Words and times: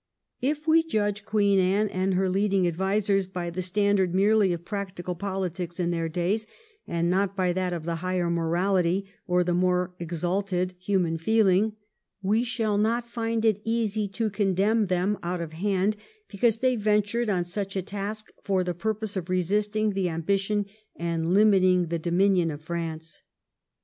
If 0.41 0.67
we 0.67 0.81
judge 0.81 1.25
Queen 1.25 1.59
Anne 1.59 1.87
and 1.89 2.15
her 2.15 2.27
leading 2.27 2.67
advisers 2.67 3.27
by 3.27 3.51
the 3.51 3.61
standard 3.61 4.15
merely 4.15 4.51
of 4.51 4.65
practical 4.65 5.13
politics 5.13 5.79
in 5.79 5.91
their 5.91 6.09
days, 6.09 6.47
and 6.87 7.07
not 7.07 7.35
by 7.35 7.53
that 7.53 7.71
of 7.71 7.83
the 7.85 7.97
higher 7.97 8.27
morality, 8.31 9.05
or 9.27 9.43
the 9.43 9.53
more 9.53 9.93
exalted 9.99 10.73
human 10.79 11.17
feeling, 11.17 11.73
we 12.19 12.43
shall 12.43 12.79
not 12.79 13.07
find 13.07 13.45
it 13.45 13.61
easy 13.63 14.07
to 14.07 14.31
condemn 14.31 14.87
them 14.87 15.19
out 15.21 15.39
of 15.39 15.53
hand 15.53 15.95
because 16.29 16.57
they 16.57 16.75
ventured 16.75 17.29
on 17.29 17.43
such 17.43 17.75
a 17.75 17.83
task 17.83 18.31
for 18.43 18.63
the 18.63 18.73
purpose 18.73 19.15
of 19.15 19.29
resisting 19.29 19.91
the 19.91 20.09
ambition 20.09 20.65
and 20.95 21.31
limiting 21.31 21.89
the 21.89 21.99
dominion 21.99 22.49
of 22.49 22.63
France. 22.63 23.21